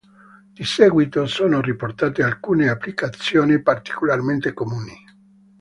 Di 0.51 0.63
seguito 0.65 1.27
sono 1.27 1.61
riportate 1.61 2.23
alcune 2.23 2.69
applicazioni 2.69 3.61
particolarmente 3.61 4.51
comuni. 4.51 4.95